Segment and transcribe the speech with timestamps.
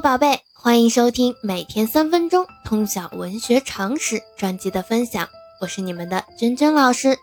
[0.00, 5.28] 宝贝，欢迎收听每天三分钟通晓文学常识专辑的分享，
[5.60, 7.18] 我是你们的娟娟老师。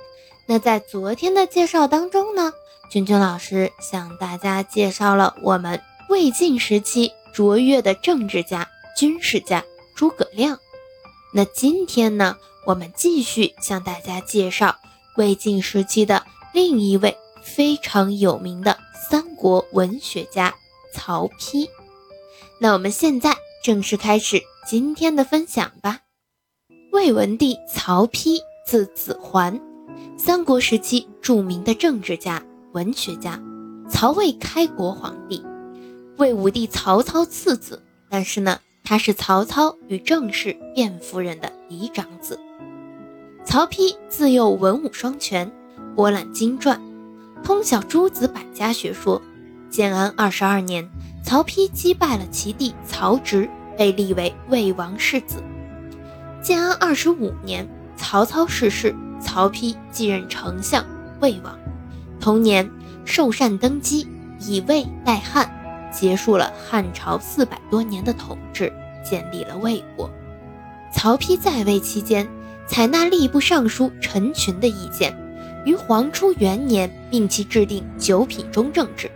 [0.46, 2.54] 那在昨天的介绍当中呢，
[2.92, 9.64] 娟娟老师向大家介绍了我们魏晋时期卓越的政治家、军事家
[9.96, 10.60] 诸葛亮。
[11.34, 14.76] 那今天呢，我们继续向大家介绍
[15.18, 18.78] 魏晋时期的另一位非常有名的
[19.10, 20.54] 三国文学家
[20.94, 21.68] 曹丕。
[22.62, 26.02] 那我们现在正式开始今天的分享吧。
[26.92, 29.62] 魏文帝曹丕，字子桓，
[30.18, 33.42] 三国时期著名的政治家、文学家，
[33.90, 35.42] 曹魏开国皇帝，
[36.18, 37.82] 魏武帝曹操次子。
[38.10, 42.38] 但是呢，他是曹操与郑氏卞夫人的嫡长子。
[43.46, 45.50] 曹丕自幼文武双全，
[45.96, 46.82] 博览经传，
[47.42, 49.22] 通晓诸子百家学说。
[49.70, 50.90] 建安二十二年。
[51.24, 55.44] 曹丕击败了其弟曹植，被立为魏王世子。
[56.42, 60.86] 建安二十五年，曹操逝世，曹丕继任丞相、
[61.22, 61.58] 魏王。
[62.20, 62.70] 同年，
[63.06, 64.08] 寿善登基，
[64.40, 65.50] 以魏代汉，
[65.92, 68.72] 结束了汉朝四百多年的统治，
[69.04, 70.10] 建立了魏国。
[70.92, 72.28] 曹丕在位期间，
[72.68, 75.16] 采纳吏部尚书陈群的意见，
[75.66, 79.12] 于黄初元年命其制定九品中正制。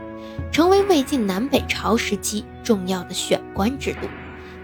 [0.51, 4.07] 成为魏晋南北朝时期重要的选官制度，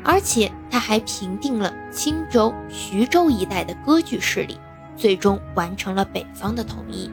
[0.04, 4.58] 而且他还平定了青州、徐州一带的割据势力，
[4.96, 7.12] 最终完成了北方的统一。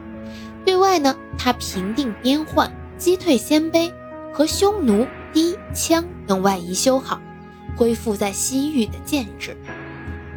[0.64, 3.92] 对外呢，他平定边患，击退鲜卑
[4.32, 7.20] 和匈奴、氐、羌等外夷修好，
[7.76, 9.56] 恢复在西域的建制。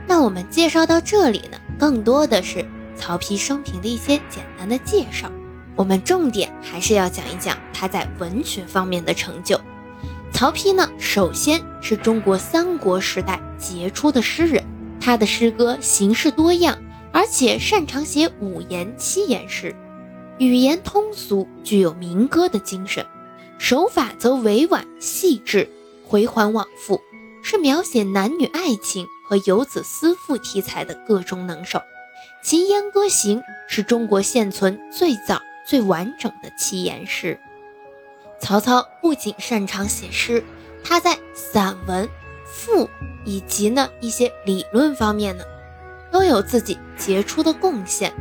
[0.07, 5.31] 那我们介绍到这里呢，更多的是曹丕生平的一些简单的介绍。
[5.75, 9.59] 我们重点还是要讲一讲他在文学方面的成就。
[10.31, 14.63] 曹丕呢，首先是中国三国时代杰出的诗人，
[15.01, 16.77] 他的诗歌形式多样，
[17.11, 19.75] 而且擅长写五言、七言诗，
[20.37, 23.05] 语言通俗，具有民歌的精神，
[23.57, 25.67] 手法则委婉细致，
[26.05, 27.01] 回环往复，
[27.43, 31.81] 是描写男女爱情和游子思妇题材的各中能手。
[32.43, 35.41] 其《燕歌行》是中国现存最早。
[35.69, 37.39] 最完整的七言诗。
[38.41, 40.43] 曹操不仅擅长写诗，
[40.83, 42.09] 他在散文、
[42.43, 42.89] 赋
[43.23, 45.43] 以及呢一些理论方面呢，
[46.11, 48.11] 都有自己杰出的贡献。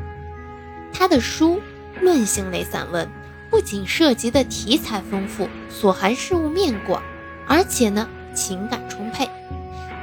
[0.92, 1.58] 他的书
[2.02, 3.08] 论性类散文
[3.48, 7.02] 不仅涉及的题材丰富，所含事物面广，
[7.46, 9.26] 而且呢情感充沛。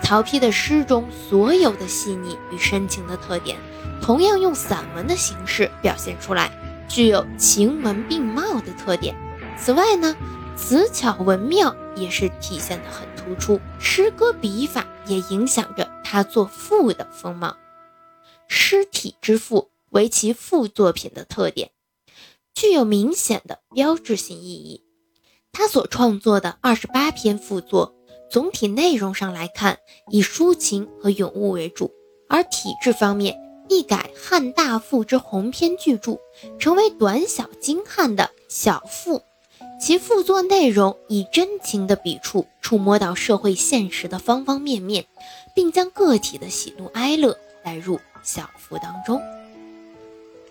[0.01, 3.55] 曹丕的诗中所有的细腻与深情的特点，
[4.01, 6.49] 同样用散文的形式表现出来。
[6.87, 9.15] 具有晴文并茂的特点。
[9.57, 10.15] 此外呢，
[10.55, 13.59] 词巧文妙也是体现的很突出。
[13.79, 17.55] 诗歌笔法也影响着他作赋的风貌。
[18.47, 21.71] 诗体之赋为其赋作品的特点，
[22.53, 24.83] 具有明显的标志性意义。
[25.51, 27.95] 他所创作的二十八篇赋作，
[28.29, 29.79] 总体内容上来看，
[30.11, 31.91] 以抒情和咏物为主，
[32.29, 33.37] 而体制方面。
[33.69, 36.19] 一改汉大赋之鸿篇巨著，
[36.59, 39.21] 成为短小精悍的小赋。
[39.81, 45.05] 其赋作内容以真情的笔触，触摸到社会现实的方方面面，
[45.53, 49.21] 并将个体的喜怒哀乐带入小赋当中。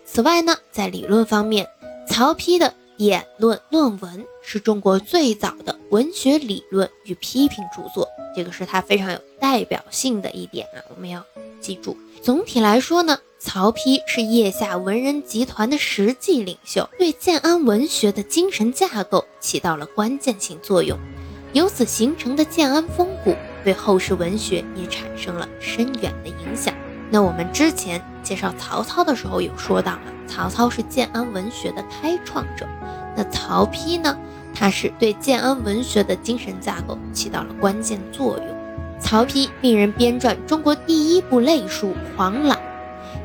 [0.05, 1.67] 此外呢，在理论方面，
[2.07, 11.23] 曹丕的演论论文是中国最早的文学理论与批评著作，这个是他非常有代表性的一点啊，我们要
[11.59, 11.97] 记住。
[12.21, 20.97] 总体来说呢，曹丕是腋下文人集团的实际领袖，对建安文学的精神架构起到了关键性作用。
[21.53, 26.73] 由此形成的建安风骨，对后世文学也产生了深远的影响。
[27.11, 32.67] 那我们之前介绍曹操的时候有说到了，曹操是建安文学的开创者。
[33.15, 34.17] 那曹丕呢，
[34.53, 38.47] 他是对建安文学的精神架构起到了关键作用。
[38.99, 42.57] 曹丕命人编撰中国第一部类书《黄览》，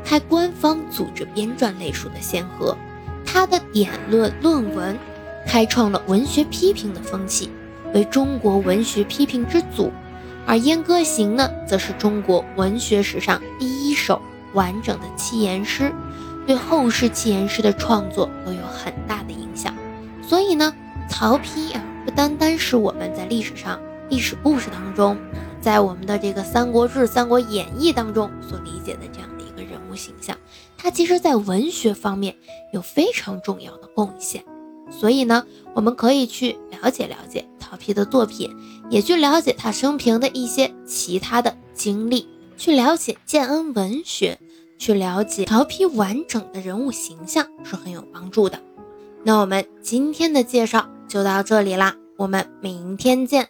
[0.05, 2.76] 开官方组织编撰类书的先河。
[3.25, 4.99] 他的典论论文，
[5.46, 7.50] 开创了文学批评的风气，
[7.94, 9.91] 为中国文学批评之祖。
[10.46, 14.20] 而《燕歌行》呢，则是中国文学史上第一首
[14.55, 15.93] 完整的七言诗，
[16.47, 19.75] 对后世七言诗的创作都有很大的影响。
[20.23, 20.75] 所以呢，
[21.08, 25.17] 曹丕啊，不单单是我们在历史上历史故事当中。
[25.61, 30.35] 在我们的这个《三国志》《三国演义》当中所理解的这样的一个人物形象，
[30.79, 32.35] 他其实在文学方面
[32.73, 34.43] 有非常重要的贡献。
[34.91, 35.44] 所以呢，
[35.75, 38.56] 我们可以去了解了解曹丕的作品，
[38.88, 42.26] 也去了解他生平的一些其他的经历，
[42.61, 44.39] 去了解建恩文学，
[44.77, 48.61] 去了解曹丕完整的人物形象是很有帮助的。
[49.25, 53.49] 那我们今天的介绍就到这里啦，我们明天见。